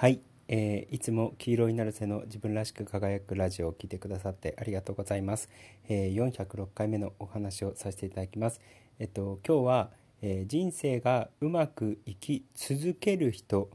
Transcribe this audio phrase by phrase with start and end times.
[0.00, 5.50] はい、えー、いつも黄色いナルセの自分らしく輝くラジオを聴いてくださってありがとうございます。
[5.90, 8.62] えー、406回目のお話をさせていただきます。
[8.98, 9.90] えっと今日は、
[10.22, 13.68] えー、人生がうまくいき続ける人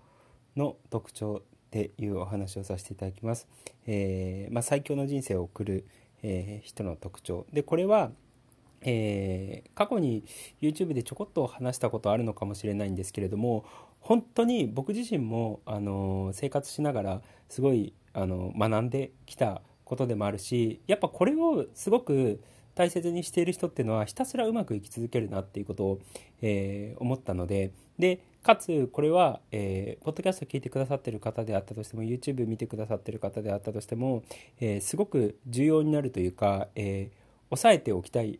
[0.55, 3.47] の特徴っていうお話をさせていただきます。
[3.85, 5.85] えー、まあ、最強の人生を送る、
[6.23, 8.09] え人の特徴でこれは
[8.85, 10.23] えー、過去に
[10.61, 13.65] YouTube でちょこっと話したことあるのかもしれないんですけれども
[13.99, 22.39] 本当に僕自身も、あの生活しながらすごい、あの学んできたことでもあるしやっぱこれをすごく
[22.75, 25.99] 大切にしている人っていうのはひたすらうまくいき続けるなっていうことを、
[26.41, 34.23] えー、思ったのででかつこれは、えー、ポッドキャスト聞いてくださってる方であったとしても YouTube 見てくださってる方であったとしても、
[34.59, 37.09] えー、すごく重要になるというか、え
[37.49, 38.39] 押さえておきたい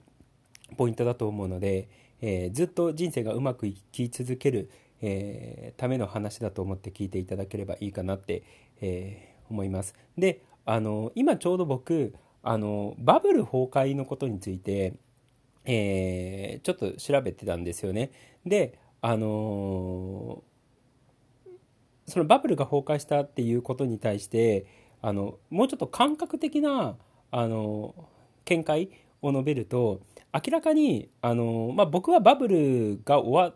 [0.78, 1.88] ポイントだと思うので、
[2.22, 4.70] えずっと人生がうまくいき続ける
[5.02, 8.44] えー、ための話だと思って聞いていただければいいかなって、
[8.82, 9.96] えー、思います。
[10.18, 14.94] であの今ちょうど僕あのバブル崩壊のことについて、
[15.66, 18.11] えー、ちょっと調べてたんですよね。
[18.45, 20.44] であの
[22.08, 24.66] そのバブルが崩壊したっていうことに対して
[25.02, 26.95] あのもうちょっと感覚的な
[27.32, 27.94] あの
[28.45, 28.89] 見解
[29.22, 30.02] を述べると
[30.36, 33.55] 明らかにあの、まあ、僕はバブルが終わ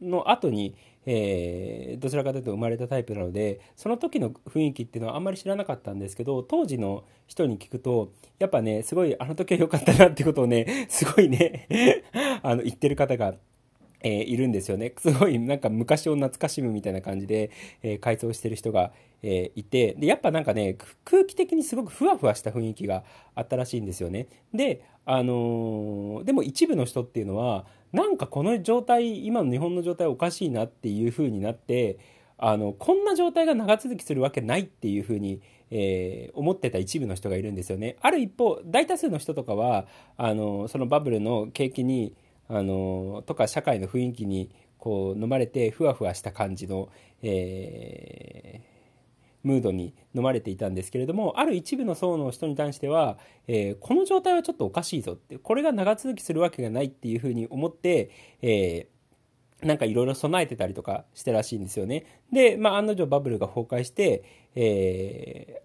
[0.00, 0.76] の後に、
[1.06, 12.02] えー、どちらかというと生まれたタイプなのでその時の雰囲気っていうのはあんまり知らなかったんですけど当時の人に聞くとやっぱねすごいあの時は良かったなってことをねすごいね
[12.42, 13.34] あの言ってる方が
[14.02, 14.92] えー、いるんですよね。
[14.98, 17.50] すごいなんか昔を懐かしむみたいな感じで、
[17.82, 23.02] えー、改装してる人が、えー、いて、で、やっぱなんかね、空気的にすごくふわふわした雰囲気が
[23.34, 24.28] あったらしいんですよね。
[24.54, 31.98] で、あのでも一部の人っていうのは、なんかこの状態今の日本の状態おかしいなっていう風になって
[32.36, 35.40] あのこんな状態が長続きするわけないっていう風に、
[35.70, 37.96] えー、思ってた一部の人がいるんですよね。
[38.00, 42.14] ある一方大多数の人とかはあのそのバブルの景気に
[42.48, 46.90] あのとか社会の雰囲気にこう飲まれてふわふわした感じの、
[47.22, 48.60] え
[49.46, 58.10] ムードに飲まれていたんですけれどもある一部の層の人に対しては、えー、この状態はちょっとおかしいぞってこれが長続きするわけがないっていうふうに思って、
[58.42, 62.04] えー、なんかいろいろ備えてたりとかしてらしいんですよね。
[62.32, 64.24] で、まあ、案の定バブルが崩壊して、
[64.56, 65.62] え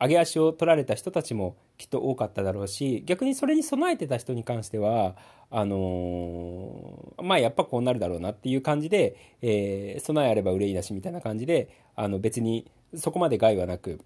[0.00, 5.16] ー、上げ足を取られた人たちもきっと多かっただろうし逆にそれに備えてた人に関しては
[5.50, 14.00] あのー、まあやっぱこうなるだろうなっていう感じで、えー、備えあれば憂いなしみたいな感じであの別にそこまで害はなく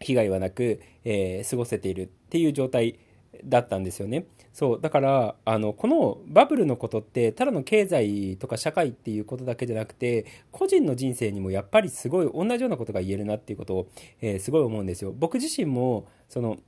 [0.00, 2.98] 被害はなく、えー、過ごせているっていう状態
[3.44, 4.26] だったんですよね。
[4.52, 13.88] そうだからあのこのバブルのことってただの経済とか社会っていうことだけじゃなくて個人の人生にもやっぱりすごい同じようなことが言えるなっていうことを、
[14.20, 15.12] えー、すごい思うんですよ。
[15.16, 16.58] 僕自身もその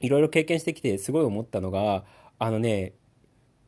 [0.00, 2.04] いろいろ経験してきてすごい思ったのが
[2.38, 2.94] あのね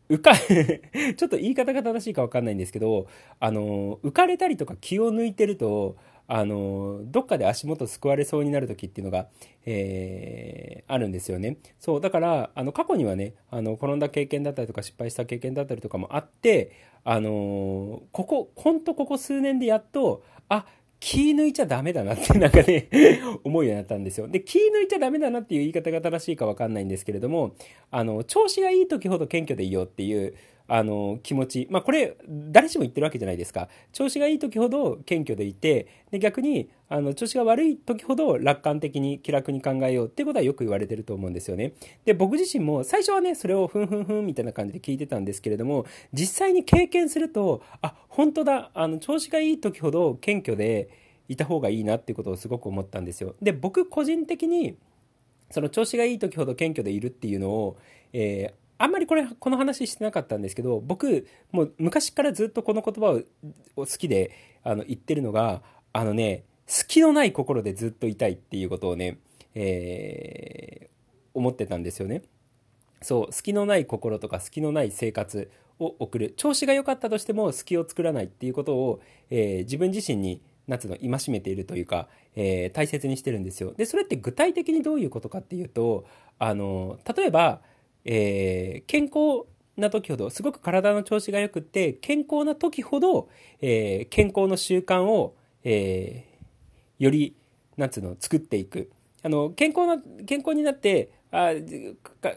[0.08, 0.34] 浮か
[1.16, 3.06] ちょっと言い方が正しいか分かんないんですけど
[3.40, 5.96] あの浮かれたりとか気を抜いてると
[6.28, 9.28] あのどっかで足元救われそうになる時っていうのが、
[9.64, 11.58] えー、あるんですよね。
[11.78, 16.72] そうだからあの過去にはねあの転んだ経験だったりとか失敗した経験だったりとかもあって
[17.04, 20.66] あのここ本当ここ数年でやっとあ
[20.98, 22.88] 気抜いちゃダメだなってなんかね
[23.44, 24.28] 思うようになったんですよ。
[24.28, 27.54] で、気抜いちゃダメだなっていう言い方が正しいかわかんないんですけれども、
[27.90, 30.34] あの、調子がいい時ほど謙虚でいいよっていう、
[30.68, 31.68] あの、気持ち。
[31.70, 33.68] まあ、これ、誰しも言ってるわけじゃないですか。
[33.92, 41.72] 調子がいい時ほど謙虚でいて、で、逆に、あの、調子が悪い時ほど楽観的に気楽に考えようってことはよく言われてると思うんですよね。
[42.04, 50.88] で、僕自身も最初はね、それをふんふんふんみたいな感じで聞いてたんですけれども、実際に経験すると、あ、本当だ、あの、調子がいい時ほど謙虚で
[51.28, 53.36] いた方がいいなっていうことをすごく思ったんですよ。
[53.40, 54.76] で、僕個人的に、
[55.50, 57.76] その調子がいい時ほど謙虚でいるっていうのを、
[58.12, 63.22] えーあんまりこれ、この話してなかったんですけど、僕、もう昔からずっとこの言葉
[63.76, 64.32] を好きで
[64.62, 69.18] あの言ってるのが、あのね、隙のない心でずっといたいっていうことをね、
[69.54, 70.88] えー、
[71.34, 72.22] 思ってたんですよね。
[73.02, 76.34] そう、隙のない心とか隙のない生活を送る。
[76.36, 79.00] 調子が良かったとしても隙を作らないっていうことを、
[79.30, 83.72] えー、自分自身に夏の戒めているというか、えー、大切にしてるんですよ。
[83.76, 86.04] で、それって具体的にどういうことかっていうと、
[86.38, 87.60] あの、例えば、
[88.06, 93.28] えー、健康な時ほど、すごく体の調子が良くって、健康な時ほど、
[93.60, 97.36] えー、健康の習慣を、えー、より、
[97.76, 98.90] なんつうの、作っていく。
[99.22, 101.52] あの、健康な、健康になって、あ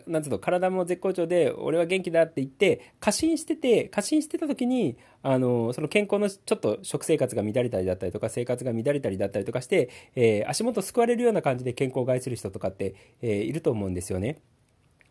[0.07, 14.39] なんつうの体も絶好調で俺は元気だって言って過信してて過信してた時にあのその健康のちょっと食生活が乱れたりだったりとか生活が乱れたりだったりとかして、えー、足元すくわれるような感じで健康を害する人とかって、えー、いると思うんですよね。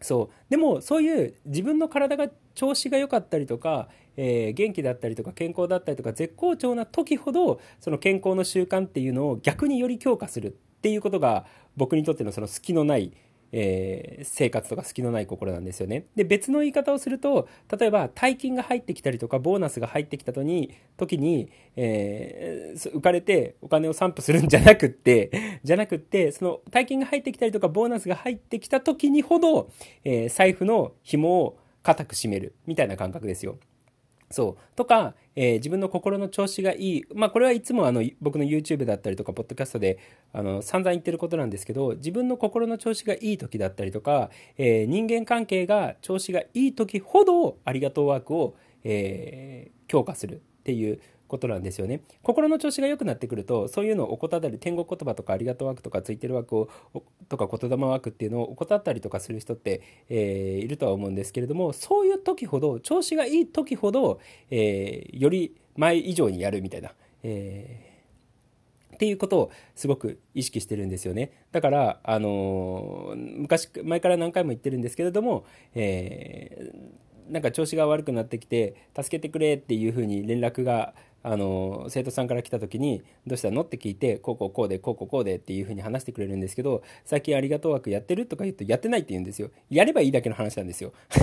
[0.00, 0.34] そう。
[0.48, 10.50] でもそういう自分の体が調子が良かったりとか、えー、元気だったりとか健康だったりとか絶好調な時ほどその健康の習慣っていうのを逆により強化するっ
[10.80, 11.46] ていうことが
[11.76, 13.12] 僕にとってのその隙のない
[13.52, 16.06] えー、生活とか隙のない心なんですよね。
[16.16, 17.48] で、別の言い方をすると、
[17.78, 25.30] 例えば大金が入ってきたりとか、ボーナスが入ってきた時に、時に、えー、浮かれてお金を散布するんじゃなくって、
[25.64, 29.70] じゃなくって、その大金が入ってきたりとか、ボーナスが入ってきた時にほど、
[30.04, 33.58] えー、財布の紐を固く締める、みたいな感覚ですよ。
[34.30, 34.76] そう。
[34.76, 37.04] とか、えー、自分の心の調子がいい。
[37.14, 39.98] まあ、これはいつもあの、僕の YouTube だったりとか、ポッドキャストで、
[40.32, 52.02] あの、散々言ってることなんですけど、自分の心の調子がいい時だったりとか、えー、人間関係が調子がいい時ほど、ありがとうワークを、えー、強化するっていうことなんですよね。
[52.22, 56.68] 心の調子が良くなってくると、そういうのを怠ったり、天国言葉とかありがとうワークとかついてるワークを、
[57.28, 64.20] とか言霊ワークっていうのを怠ったりとかする人って、えー、いるとは思うんですけれども、そういう時ほど、調子がいい時ほど、
[64.50, 66.92] えー、より前以上にやるみたいな。
[67.22, 67.88] えー
[68.94, 71.44] っていうことをすごく意識してるんですよね。
[71.52, 75.44] だから、あのー、昔、前から何回も言ってるんですけれども、
[75.76, 90.92] えー、なんか調子が悪くなってきて、助けてくれっていうふうに連絡があの生徒さんから来た時に「どうしたの?」って聞いて「こうこうこうでこうこうこうで」っていうふうに話してくれるんですけど「最近ありがとう枠やってる?」とか言うと「やってない」って言うんですよやればいいだけの話なんですよ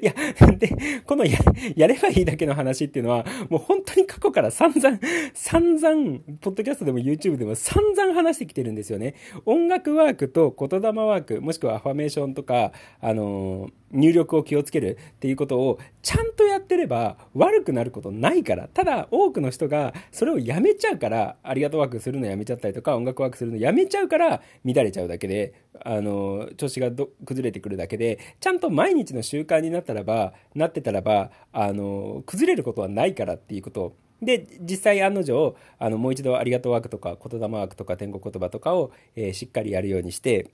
[0.00, 0.14] いや
[0.58, 4.98] でこのやればいいだけの話っていうのはもう本当に過去から散々
[5.34, 9.14] 散々ポッドキャストでも YouTube でも散々話してきてるんですよね
[9.46, 16.37] 音楽ワークと言霊ワークもしくはアファメーションとかあの入力を気をつけるっていうことをちゃんと
[16.68, 26.90] ってれば悪くなることないからただ多くの人がそれをやめちゃうからありがとうワークするのやめちゃったりとか音楽ワークするのやめちゃうから乱れちゃうだけであの調子が
[27.24, 33.96] 崩れてくるだけでちゃんと毎日の習慣になったらばなってたらばあの崩れることはないからっていうこと。
[34.20, 40.50] で実際案の定あのもう一度ありがとうワークとか言霊ワークとか天国言葉とかを、えー、しっかりやるようにして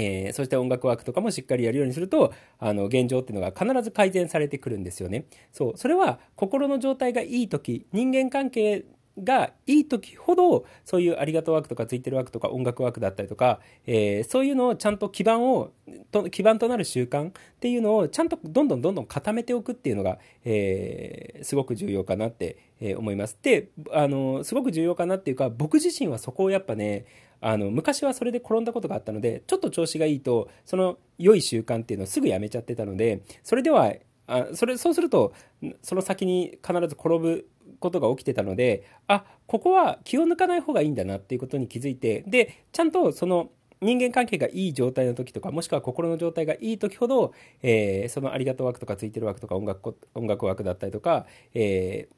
[0.00, 5.26] えー、そして音楽ワークとかもしっかりやるようにすると、あの、現状っていうのが必ず改善されてくるんですよね。
[5.52, 5.76] そう。
[5.76, 8.84] それは心の状態がいい時、人間関係
[9.18, 15.72] がいい時ほど、そういうありがとうワークとかついてるワークとか音楽ワークだったりとか、えー、そういうのをちゃんと基盤を、
[16.10, 23.36] と基盤となる習慣っていうのをちゃんとどんどんどんどん固めておくっていうのが、えー、すごく重要かなって、えー、思います。
[23.42, 27.04] で、あの、すごく重要かなっていうか、僕自身はそこをやっぱね、
[27.42, 33.94] あの昔はそれで転んだことがあったのでちょっと調子がいいとその良い習慣っていうのをすぐやめちゃってたのでそれでは
[34.26, 35.32] あそれそうすると
[35.82, 37.48] その先に必ず転ぶ
[37.80, 43.50] ことが起きてたのであここは気を抜かない方がいいんだなっていうことに気づいてでちゃんとその
[43.80, 47.32] 人間関係がいい状態の時とかもしくは心の状態がいい時ほど、
[47.62, 52.08] えー、そのありがとう枠とかついてる枠とか音楽音楽枠だったりとか、え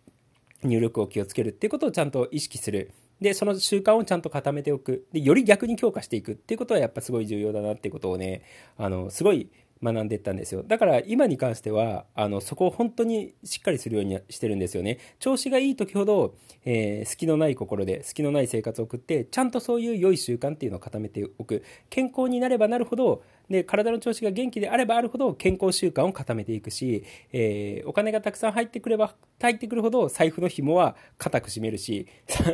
[0.64, 2.93] ー、入力を気をつけるっていうことをちゃんと意識する
[3.23, 5.06] で、その習慣をちゃんと固めておく。
[5.12, 8.43] で、より逆に強化していくっていうことはやっぱすごい重要だなっていうことをね、
[8.76, 9.49] あの、すごい
[9.82, 10.62] 学んでいったんですよ。
[10.62, 14.99] だから今に関しては、あの、そこを本当にしっかりするようにしてるんですよね。
[15.19, 16.34] 調子がいい時ほど、
[16.64, 21.64] えー、隙のない心で、隙のない生活を送って、ちゃんとそういう良い習慣っていうのを固めておく。
[21.90, 32.06] 健康になればなるほど、で、体の調子が元気であればあるほど健康習慣を固めていくし、えー、お金がたくさん入ってくれば、入ってくるほど財布の紐は固く締めるし、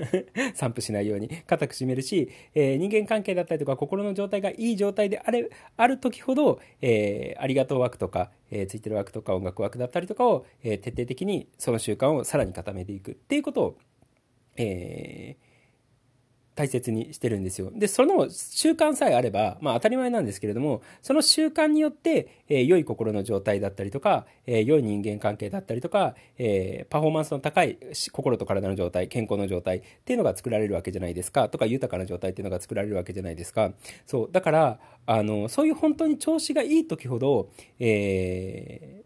[0.54, 13.78] 散布しないように固く締めるし、えー、人間関係だったりとか心の状態がいい状態であれ、ある時ほど、えー、ありがとう枠とか、えー、ついてる枠とか音楽枠だったりとかを、えー、徹底的にその習慣をさらに固めていくっていうことを、
[14.56, 15.47] えー、
[16.58, 17.70] 大切にしてるんですよ。
[17.72, 33.70] で、その習慣さえあれば、まあ当たり前なんですけれども、その習慣によって、えー、良い心の状態だったりとか、えー、良い人間関係だったりとか、えー、パフォーマンスの高い心と体の状態、健康の状態っていうのが作られるわけじゃないですか、とか豊かな状態っていうのが作られるわけじゃないですか。
[34.04, 39.04] そう、だから、あの、そういう本当に調子がいい時ほど、え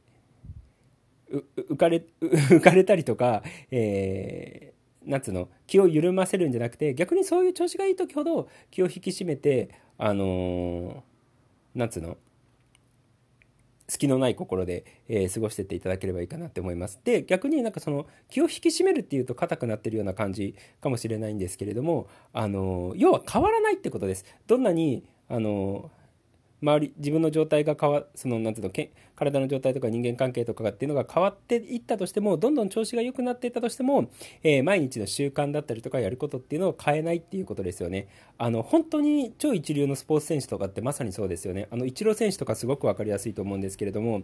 [1.31, 4.72] ー、浮かれ、 浮かれたりとか、えー、
[5.05, 11.03] なんつうの気を緩ませるんじゃなくて逆にそういう調子がいい時ほど気を引き締めてあのー、
[11.75, 12.17] なんつうの
[13.89, 16.99] 隙のない心で、えー、過ごしてっていただければいいかなって思います。
[17.05, 24.25] で逆になんかその気を引き締めるっていうと硬くなってるような感じかもしれないんですけれどもあの要は変わらないってことです。
[24.47, 25.91] どんなにあの
[26.63, 34.11] 周り自分の状態が変わそのなんていうのけ体の状態とか人間関係とかっていうのが変わっていったとしてもどんどん調子が良くなっていったとしても、
[34.43, 38.09] えー、毎日の習慣だったりとかやることっていうのを変えないっていうことですよね。
[38.39, 41.69] あの本当に超一流のスポーツ選手とかってまさにそうですよね。
[41.71, 44.23] あのイチロー選手とかすごく分かりやすいと思うんですけれども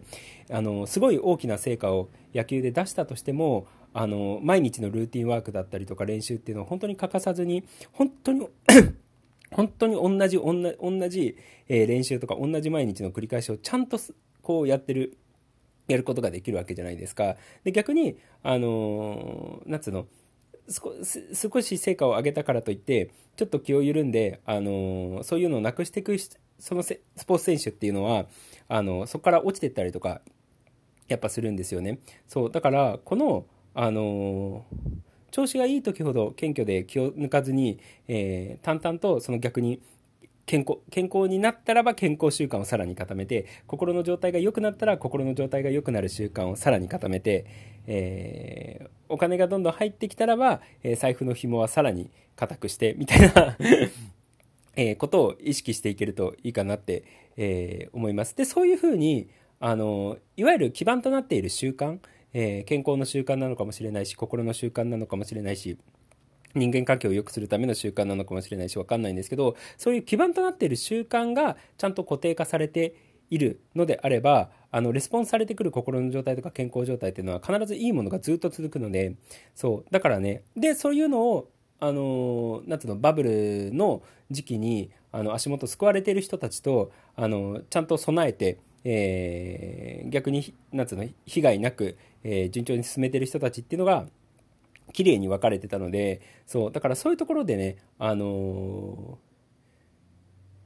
[0.49, 8.47] あのすごい大きな成果を野球で出したとしてもあの毎日のルーティンワークだったりとか練習っていうのを本当に欠かさずに本当に
[9.51, 11.37] 本当に同じ同じ、
[11.67, 13.99] えー、練習とか同じ毎日の繰り返しをちゃんと
[14.41, 15.17] こうやってる
[15.87, 17.35] やることができるわけじゃないですか。
[17.63, 20.07] で逆にあのー、なんつうの
[20.69, 26.15] 少し成果を上げたからといってちょっと気を緩んで、あのー、そういうのをなくしていく
[26.59, 28.27] そのスポーツ選手っていうのは
[28.67, 30.21] あのそこから落ちていったりとか
[31.07, 31.99] やっぱするんですよね。
[32.27, 39.81] そうだからこの、あのー調子がいい時ほど謙虚で気を抜かずに、えー、淡々とその逆に
[40.49, 47.45] 健康健康になったらば健康習慣をさらに固めて心の状態が良くなったら心の状態が良くなる習慣をさらに固めて、
[47.85, 53.57] えー、お金がどんどん入ってきたらば、えー、財布の紐はさらに固くしてみたいな
[54.75, 57.03] えことを意識していけるといいかなって、
[57.37, 58.35] えー、思います。
[58.35, 61.99] でそういうふうにあのいわゆる基盤となっている習慣
[62.33, 65.77] えー、健康の習慣なのかもしれないし心の習慣なのかもしれないし
[66.55, 72.95] 人間関係を良くするための習慣なのかもしれないし分かんないんですけどそういう基盤となっている習慣がちゃんと固定化されて
[73.29, 79.15] いるのであればあのレスポンスされてくる心の状態とか健康状態っていうのは必ずいいものがずっと続くので
[79.53, 94.07] そうだからねでそういうのをあのなんていうのバブルの時期にあの足元救われている人たちとあのちゃんと備えてえー、逆になんつうの被害なく、えー、順調に進めてる人たちっていうのが
[94.93, 99.15] 綺麗に分かれてたのでそうだからそういうところでね、あのー、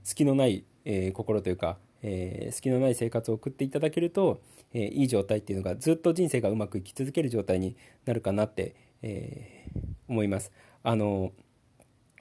[0.04, 4.42] 隙のない、えー、心というか、えー、隙のない生活を送っていただけると、
[4.74, 10.52] えー、いい状態っていうのがずっと人生がうまくいき続ける状態になるかなって、えー、思います。
[10.84, 11.32] あの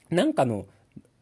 [0.09, 0.67] なんかの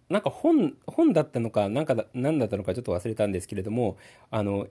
[0.10, 3.98] なんか本本だったのか何かだ何だったのかちょっと忘れたんですけれども
[4.30, 4.68] あの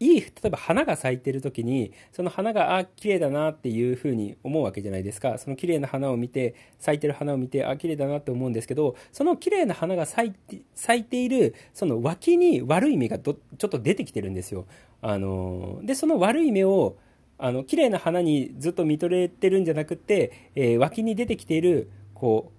[0.00, 5.36] いい例えば花が咲いてる時にその花があ綺麗だなっていうふうに思うわけじゃないですか。
[5.36, 14.66] その綺麗な花を見て咲いてる花を見てあ綺麗だなって思うんですけどその綺麗な花が咲いて咲いているその脇に悪い芽がちょっと出てきてるんですよ。
[15.02, 16.96] あのでその悪い芽を
[17.36, 22.52] あの綺麗な花にずっと見とれてるんじゃなくて、えー、脇に出てきているこ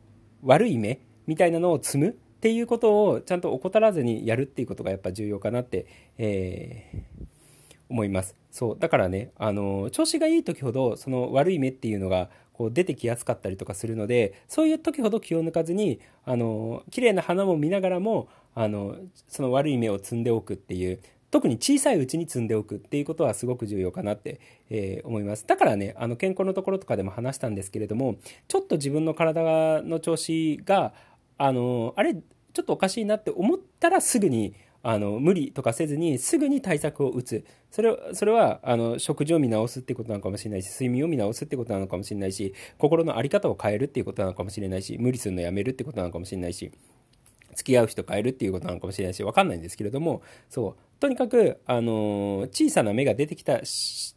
[0.43, 5.85] う悪い芽みたいなのを積むっていうことをちゃんと怠らずにやるっていうことがやっぱ重要かなって、
[6.17, 7.25] えー、
[7.91, 8.35] 思います。
[8.49, 20.99] そうだからねあの調子がいい時ほどその悪い目っていうのがこう出てきやすかったりとかするのでそういう時ほど気を抜かずにあの綺麗な花も見ながらもあのその悪い目を積んでおくっていう
[21.31, 25.47] 特に小さいうちに積んでおくっていうことはすごく重要かなって、えー、思います。
[25.47, 28.17] だからね、あの健康のところとかでも話したんですけれども、
[28.49, 30.93] ちょっと自分の体の調子が、
[31.37, 37.45] あの、あれ、ちょっとおかしいなって思ったらすぐに、あの無理とかせずにすぐに対策を打つ。
[37.69, 46.71] それそれはあの食事を見直すってことなのかもしれないし睡眠を見直すってことなのかもしれないし心の在り方を変えるっていうことなのかもしれないし無理するのやめるってことなのかもしれないし
[47.55, 53.61] 付き合う人変えるっていうことなのかもしれないし分かんないんですけれどもそうとにかく、あの小さな芽が出てきた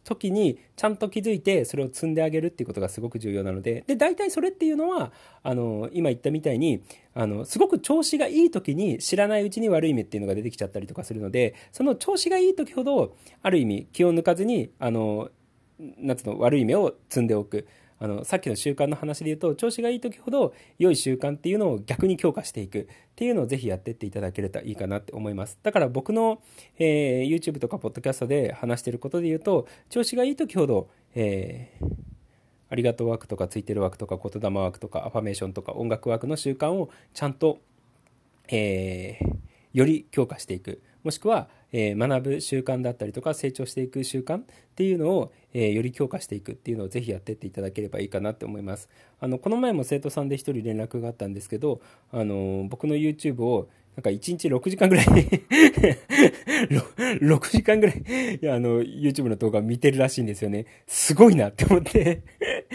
[0.03, 5.11] 時にちゃんと気づいてそれを摘んであげるっていうことがすごく重要なのでで大体それっていうのは
[5.41, 6.83] あの今言ったみたいに
[7.15, 15.31] あのすごく調子がいい時に知らないうちに悪い芽っていうのが出てきちゃったりとかするのでその調子がいい時ほどある意味気を抜かずにあの
[15.79, 17.67] 夏の悪い芽を摘んでおく。
[17.97, 25.57] あのさっきの習慣の話で言うと調子がいい時ほど良い習慣っていうのを逆に強化していくっていうのをぜひやってっていただければいいかなって思います。
[25.63, 26.41] だから僕の、
[26.77, 31.87] えー、YouTube とか Podcast で話してることで言うと調子がいい時ほど、えー、
[32.69, 37.59] ありがとうワークとかついてるワークとか言霊ワークとかアファメーションとか音楽ワークの習慣をちゃんと、
[38.49, 39.35] えー、
[39.73, 40.81] より強化していく。
[41.03, 44.43] もしくは、えー、学ぶ習慣だったりとか成長していく習慣っ
[44.75, 51.81] ていうのを、えー、より強化していくっていうのをぜひやっていっていただければいいかなって思いますあのこの前も生徒さんで1人連絡があったんですけど
[52.11, 55.05] あの僕の YouTube をなんか1日6時間ぐらい
[56.65, 58.03] 6時間ぐらい
[58.41, 60.65] いや、あの、YouTube の動画見てるらしいんですよね。
[60.85, 62.21] すごいなって思って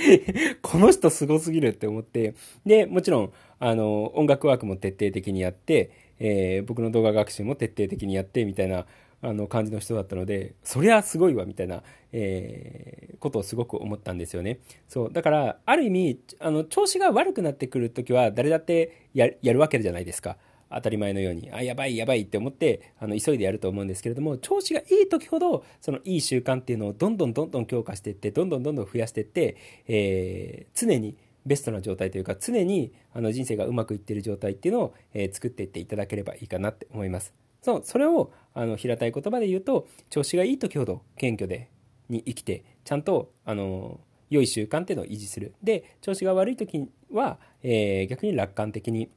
[0.62, 2.35] この人すごすぎるって思って。
[2.64, 8.86] で、もちろん、あの、音楽ワークも徹底的にやって、えー、僕の動画学習も徹底的にやってみたいな
[9.22, 14.60] あの感じの人だったのでそりゃすごいわみたいな、えー、ことをすごく思ったんですよね。
[14.88, 20.36] そうだからある意味あの調子が悪くなってくる時は誰だってやるわけじゃないですか。
[20.72, 29.56] 当たり前のように、あ、やばいやばいって思って、あの、急いでやると思うんですけれども、調子がいい時ほど、そのいい習慣っていうのをどんどんどんどん強化していって、どんどんどんどん増やしていって、
[29.88, 31.16] えー、常に
[31.47, 37.32] ベストな状態というか、常にあの人生がうまくいっている状態っていうのを、えー、作っていっていただければいいかなって思います。
[37.62, 41.70] そう、それを、あの、平たい言葉で言うと、調子がいい時ほど謙虚で、
[42.09, 45.54] に生きて、ちゃんと、あの、良い習慣っていうのを維持する。
[45.62, 49.11] で、調子が悪い時は、えー、逆に楽観的に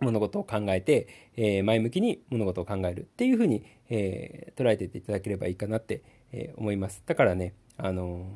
[0.00, 7.02] 物事を考えて、えー、前向きに物事を考えるっていうふうに、えー、捉えていっていただければいいかなって、え思います。
[7.06, 8.26] だからね、あの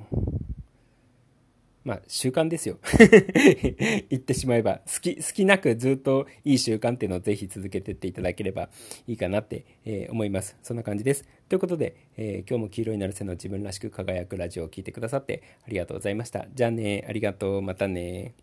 [1.88, 2.76] まあ、習慣ですよ。
[4.10, 8.68] 言ってしまえば、好き、好きなくずっといい習慣っていうのをぜひ続けていっていただければ
[9.06, 10.54] いいかなって、えー、思います。
[10.62, 11.24] そんな感じです。
[11.48, 16.46] ということで、えー、今日も黄色になる背の自分らしく輝くラジオを聴いてくださってありがとうございました。
[16.54, 18.34] じゃあね、ありがとう、またね。